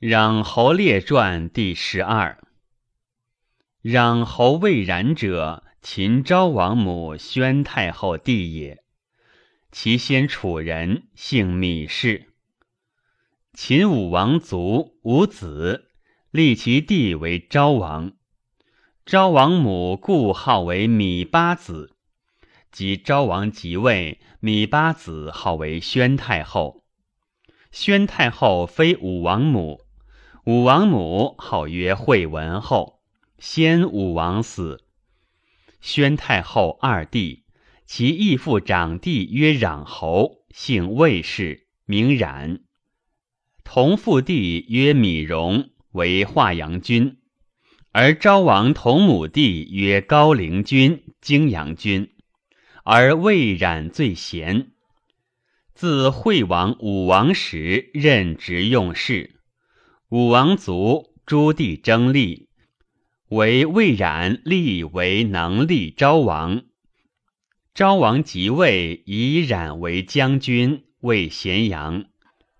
[0.00, 2.42] 攘侯列传第十二。
[3.82, 8.82] 攘侯魏冉者，秦昭王母宣太后弟也。
[9.70, 12.32] 其先楚人，姓芈氏。
[13.52, 15.90] 秦武王卒，无子，
[16.30, 18.12] 立其弟为昭王。
[19.04, 21.94] 昭王母故号为芈八子。
[22.72, 26.86] 及昭王即位，芈八子号为宣太后。
[27.70, 29.82] 宣太后非武王母，
[30.44, 33.00] 武王母号曰惠文后。
[33.38, 34.84] 先武王死，
[35.80, 37.44] 宣太后二弟，
[37.86, 42.60] 其义父长弟曰攘侯，姓魏氏，名冉。
[43.64, 47.16] 同父弟曰芈戎，为华阳君。
[47.92, 52.10] 而昭王同母弟曰高陵君、荆阳君。
[52.84, 54.72] 而魏冉最贤。
[55.72, 59.39] 自惠王、武王时任职用事。
[60.10, 62.48] 武王族，诸弟争立。
[63.28, 66.64] 为魏冉立为能立昭王，
[67.74, 72.06] 昭王即位，以冉为将军，为咸阳。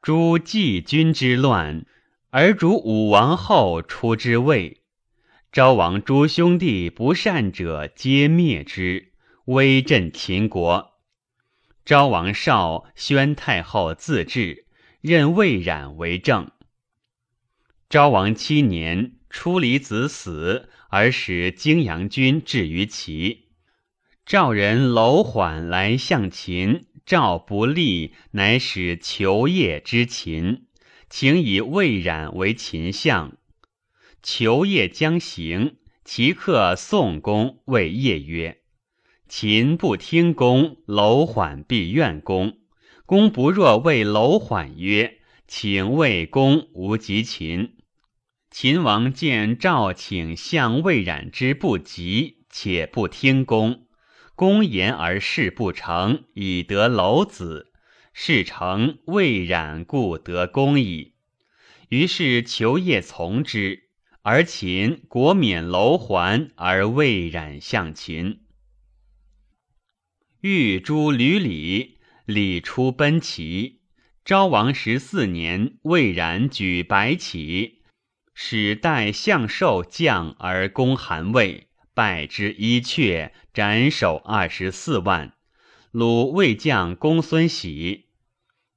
[0.00, 1.84] 诸季君之乱，
[2.30, 4.82] 而主武王后出之魏。
[5.50, 9.14] 昭王诸兄弟不善者，皆灭之，
[9.46, 10.92] 威震秦国。
[11.84, 14.66] 昭王少，宣太后自治，
[15.00, 16.48] 任魏冉为政。
[17.92, 19.16] 昭王七年。
[19.28, 23.48] 初离子死，而使泾阳君至于齐。
[24.24, 30.68] 赵人楼缓来向秦，赵不利，乃使求业之秦，
[31.10, 33.36] 请以魏冉为秦相。
[34.22, 38.62] 求业将行，其客宋公谓业曰
[39.28, 42.56] ：“秦不听公，楼缓必怨公。
[43.04, 47.74] 公不若谓楼缓曰：‘请魏公无及秦。’”
[48.52, 53.86] 秦王见赵请相魏冉之不及，且不听公，
[54.36, 57.72] 公言而事不成，以得楼子。
[58.12, 61.14] 事成，魏冉故得公矣。
[61.88, 63.84] 于是求业从之，
[64.20, 68.42] 而秦国免楼还，而魏冉向秦。
[70.42, 73.80] 欲诛吕礼，礼出奔齐。
[74.26, 77.78] 昭王十四年，魏冉举白起。
[78.34, 85.34] 使代相寿将而攻韩魏，败之一阙，斩首二十四万。
[85.90, 88.06] 鲁魏将公孙喜。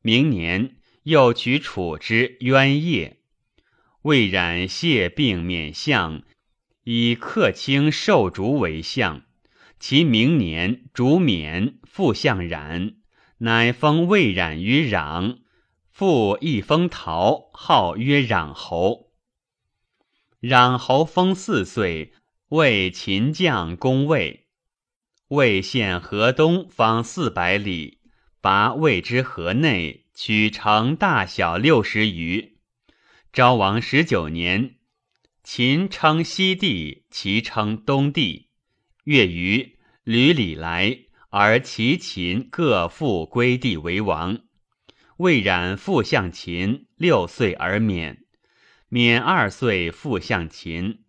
[0.00, 3.18] 明年，又取楚之渊业。
[4.02, 6.22] 魏冉谢病免相，
[6.84, 9.22] 以客卿受竹为相。
[9.78, 12.94] 其明年，竹免，复相冉，
[13.38, 15.38] 乃封魏冉于壤，
[15.90, 19.01] 复一封陶，号曰壤侯。
[20.42, 22.14] 攘侯封四岁，
[22.48, 24.48] 为秦将攻魏。
[25.28, 28.00] 魏县河东方四百里，
[28.40, 32.58] 拔魏之河内，取城大小六十余。
[33.32, 34.78] 昭王十九年，
[35.44, 38.48] 秦称西地，齐称东地。
[39.04, 44.40] 月余，吕礼来，而齐秦各复归地为王。
[45.18, 48.21] 魏冉复向秦，六岁而免。
[48.94, 51.00] 免二岁复向秦，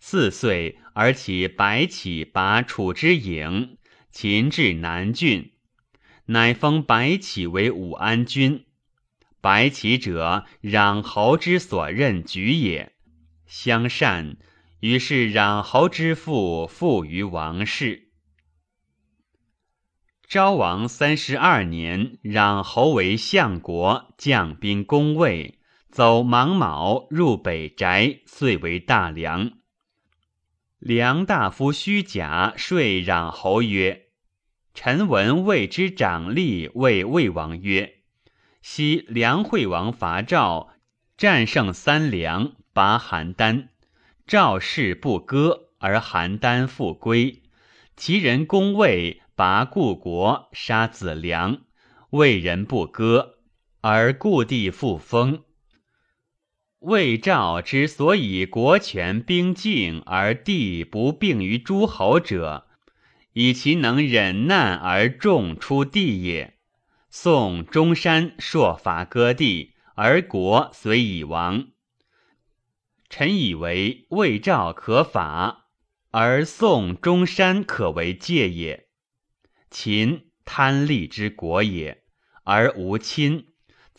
[0.00, 3.76] 四岁而起白起拔楚之郢，
[4.10, 5.52] 秦至南郡，
[6.24, 8.66] 乃封白起为武安君。
[9.40, 12.96] 白起者，攘侯之所任举也，
[13.46, 14.36] 相善，
[14.80, 18.08] 于是攘侯之父附于王室。
[20.26, 25.57] 昭王三十二年，攘侯为相国，将兵攻魏。
[25.98, 29.50] 走芒卯，入北宅，遂为大梁。
[30.78, 34.02] 梁大夫虚假说攘侯曰
[34.72, 37.94] ：“臣闻魏之长吏谓魏王曰
[38.62, 40.68] ：‘昔梁惠王伐赵，
[41.16, 43.66] 战胜三梁，拔邯郸。
[44.24, 47.42] 赵氏不割，而邯郸复归。
[47.96, 51.58] 其人攻魏，拔故国，杀子良。
[52.10, 53.38] 魏人不割，
[53.80, 55.42] 而故地复封。’”
[56.80, 62.68] 魏赵之所以国权兵敬而地不并于诸侯者，
[63.32, 66.56] 以其能忍难而众出地也。
[67.10, 71.68] 宋中山朔伐割地，而国虽已亡。
[73.10, 75.66] 臣以为魏赵可法，
[76.12, 78.86] 而宋中山可为戒也。
[79.68, 82.04] 秦贪利之国也，
[82.44, 83.47] 而无亲。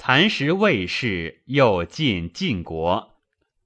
[0.00, 3.16] 蚕食魏氏，又进晋国，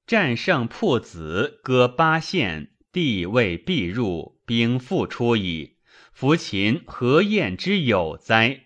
[0.07, 5.77] 战胜铺子，割八县，地未必入，兵复出矣。
[6.11, 8.63] 夫秦何晏之有哉？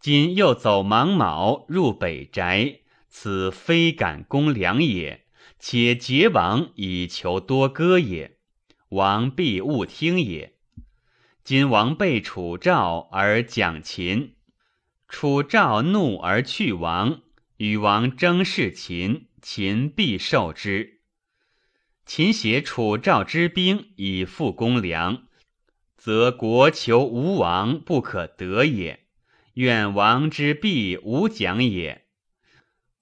[0.00, 5.24] 今又走芒卯入北宅，此非敢攻良也。
[5.60, 8.38] 且结王以求多歌也，
[8.88, 10.54] 王必勿听也。
[11.44, 14.34] 今王被楚赵而讲秦。
[15.08, 17.22] 楚赵怒而去王，
[17.56, 21.00] 与王争事秦，秦必受之。
[22.04, 25.26] 秦挟楚赵之兵以复攻梁，
[25.96, 29.06] 则国求无王不可得也。
[29.54, 32.04] 愿王之必无讲也。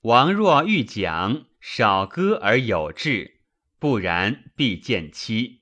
[0.03, 3.41] 王若欲讲，少歌而有志；
[3.79, 5.61] 不然，必见妻。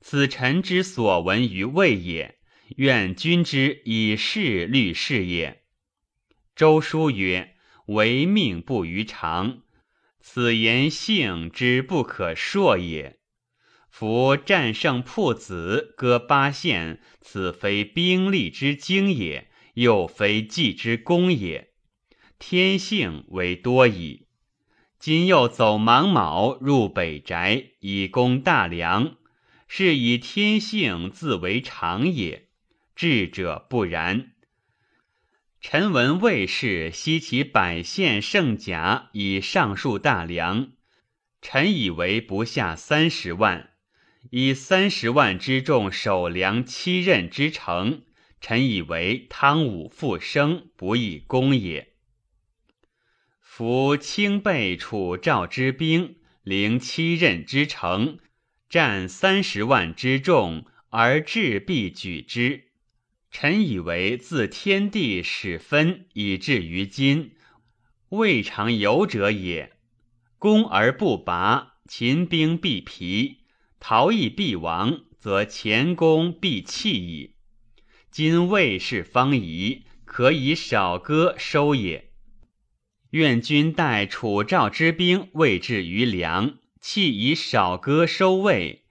[0.00, 2.38] 此臣之所闻于魏也。
[2.76, 5.62] 愿君之以事虑事也。
[6.58, 7.54] 周书曰
[7.86, 9.60] ：“唯命不于常，
[10.18, 13.20] 此言性之不可说也。
[13.88, 21.74] 夫战胜铺子，割八县，此非兵力之精也，又非计之功也，
[22.40, 24.26] 天性为多矣。
[24.98, 29.14] 今又走芒卯入北宅，以攻大梁，
[29.68, 32.48] 是以天性自为常也。
[32.96, 34.32] 智者不然。”
[35.60, 40.70] 臣闻魏氏悉其百县胜甲以上数大梁，
[41.42, 43.70] 臣以为不下三十万，
[44.30, 48.02] 以三十万之众守梁七仞之城，
[48.40, 51.92] 臣以为汤武复生不易攻也。
[53.40, 58.20] 夫清备楚赵之兵，临七仞之城，
[58.68, 62.67] 战三十万之众，而志必举之。
[63.40, 67.36] 臣以为自天地始分，以至于今，
[68.08, 69.74] 未尝有者也。
[70.40, 73.36] 攻而不拔，秦兵必疲；
[73.78, 77.36] 逃逸必亡，则前功必弃矣。
[78.10, 82.10] 今魏氏方夷，可以少割收也。
[83.10, 88.82] 愿君待楚赵之兵未至于梁，弃以少割收魏。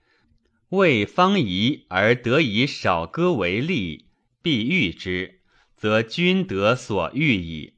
[0.70, 4.07] 魏方夷而得以少割为利。
[4.42, 5.40] 必遇之，
[5.76, 7.74] 则君得所欲矣。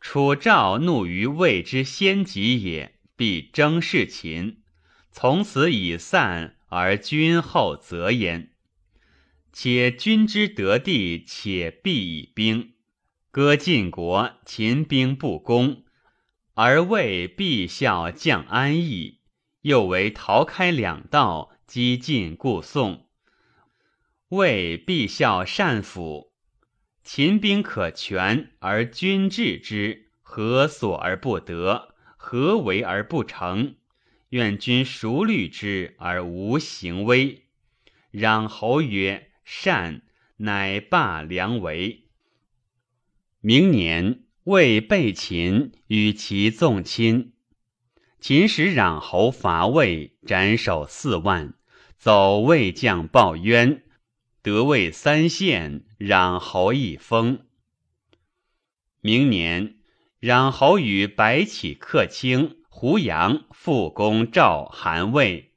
[0.00, 4.62] 楚赵怒于魏之先己也，必争事秦。
[5.10, 8.50] 从此以散，而君后则焉。
[9.52, 12.74] 且君之得地，且必以兵
[13.30, 15.84] 割晋国，秦兵不攻，
[16.54, 19.20] 而魏必效将安邑，
[19.62, 23.03] 又为逃开两道，击晋故宋。
[24.34, 26.32] 魏必效善辅，
[27.04, 31.94] 秦兵可全，而君治之，何所而不得？
[32.16, 33.76] 何为而不成？
[34.30, 37.44] 愿君熟虑之而无行威。
[38.12, 40.02] 攘侯曰：“善。”
[40.38, 42.08] 乃罢良为。
[43.40, 47.34] 明年，魏备秦，与其纵亲。
[48.18, 51.54] 秦使攘侯伐魏，斩首四万，
[51.96, 53.84] 走魏将报冤。
[54.44, 57.46] 得位三县，攘侯一封。
[59.00, 59.76] 明年，
[60.20, 65.54] 攘侯与白起、克卿、胡杨复攻赵、韩、魏，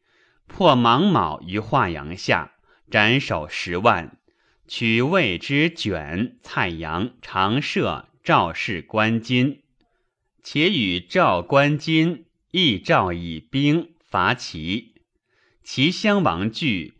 [0.47, 2.53] 破芒卯于华阳下，
[2.89, 4.17] 斩首十万，
[4.69, 9.63] 取魏之卷、蔡阳、长社、赵氏关津，
[10.41, 14.93] 且与赵关津亦赵以兵伐齐，
[15.61, 16.93] 齐襄王惧。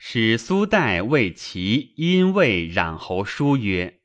[0.00, 3.98] 使苏代为其因为攘侯书曰：“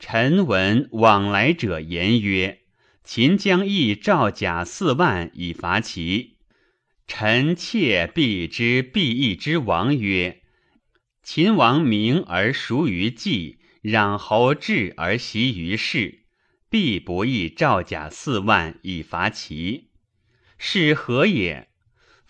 [0.00, 2.62] 臣闻往来者言曰，
[3.04, 6.38] 秦将益赵甲四万以伐齐。
[7.06, 10.42] 臣妾必之必义之王曰：
[11.22, 16.24] 秦王明而熟于计，攘侯智而习于事，
[16.70, 19.90] 必不益赵甲四万以伐齐。
[20.56, 21.69] 是何也？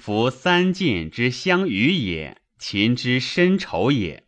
[0.01, 4.25] 夫三晋之相与也。”秦之深仇也，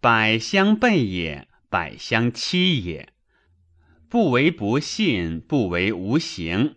[0.00, 3.12] 百相背也，百相欺也。
[4.08, 6.76] 不为不信，不为无形。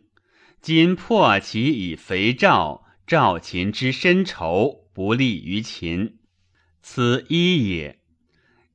[0.62, 6.20] 今破其以肥赵，赵秦之深仇，不利于秦。
[6.82, 8.02] 此一也。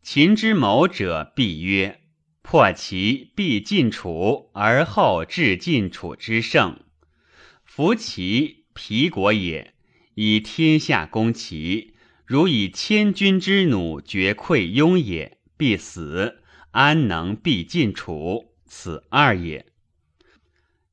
[0.02, 2.00] 秦之谋者必曰：
[2.40, 6.81] 破齐必晋楚，而后至晋楚之胜。
[7.64, 9.75] 夫齐皮国也，
[10.15, 11.95] 以天下攻齐。
[12.25, 16.37] 如以千军之弩绝溃雍也，必死；
[16.71, 18.53] 安能必尽楚？
[18.67, 19.67] 此二也。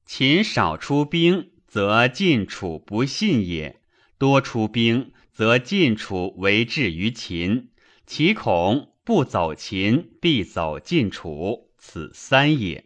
[0.04, 3.76] 秦少出兵，则晋楚不信也；
[4.18, 7.70] 多出兵，则晋楚为至于秦。
[8.08, 12.86] 其恐不走秦，必走晋楚，此三也。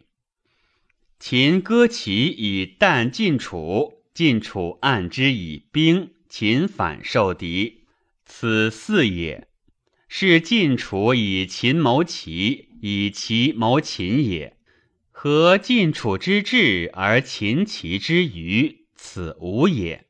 [1.18, 7.84] 秦割其以啖晋楚，晋楚按之以兵，秦反受敌，
[8.26, 9.48] 此四也。
[10.08, 14.58] 是晋楚以秦谋齐，以齐谋秦也。
[15.10, 18.84] 何晋楚之志而秦齐之愚？
[18.94, 20.04] 此无也。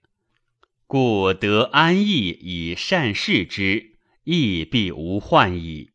[0.88, 3.93] 故得安邑以善事之，
[4.25, 5.90] 亦必无患矣。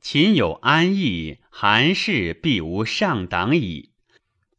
[0.00, 3.90] 秦有安邑，韩氏必无上党矣。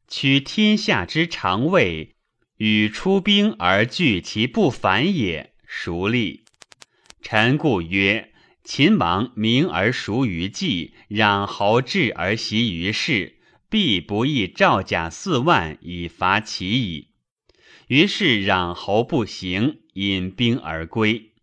[0.09, 2.12] 取天下之常位，
[2.65, 6.45] 与出兵而拒其不反也，孰利？
[7.21, 8.31] 臣故曰：
[8.63, 13.35] 秦王明而熟于计，攘侯智而习于事，
[13.69, 17.09] 必不易赵甲四万以伐齐矣。
[17.87, 21.33] 于是攘侯不行，引兵而归。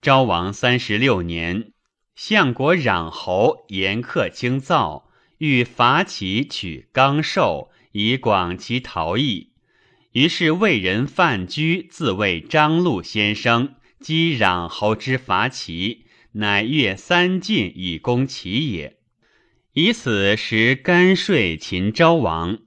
[0.00, 1.72] 昭王三十六年，
[2.14, 9.47] 相国攘侯严克京造，欲伐齐，取刚寿，以广其逃逸。
[10.12, 13.74] 于是魏人范雎自谓张禄先生。
[14.00, 18.96] 击攘侯之伐齐，乃越三晋以攻齐也。
[19.72, 22.58] 以此时干睡秦昭王。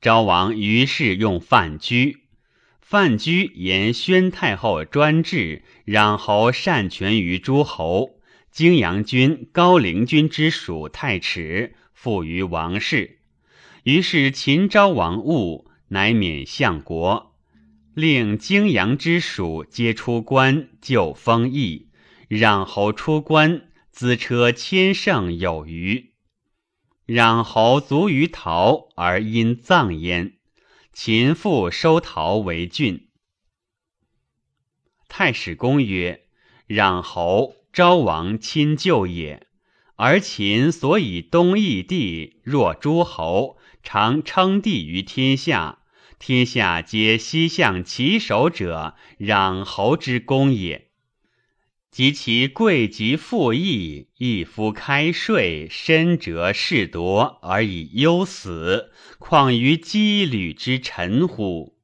[0.00, 2.16] 昭王于是用范雎。
[2.80, 8.18] 范雎言宣太后专制，攘侯擅权于诸侯。
[8.50, 13.18] 荆阳君、高陵君之属太迟，附于王室。
[13.82, 17.34] 于是秦昭王恶，乃免相国。
[17.94, 21.88] 令泾阳之属皆出关，就封邑。
[22.28, 26.12] 攘侯出关，资车千乘有余。
[27.06, 30.34] 攘侯卒于陶，而因葬焉。
[30.92, 33.08] 秦复收陶为郡。
[35.08, 36.26] 太史公曰：
[36.68, 39.47] 攘侯昭王亲旧也，
[40.00, 45.80] 而秦所以东邑地若诸侯，常称帝于天下。
[46.20, 50.86] 天下皆西向其首者，攘侯之功也。
[51.90, 61.77] 及其贵极富义，一夫开税，深折士夺，而以忧死，况于羁旅之臣乎？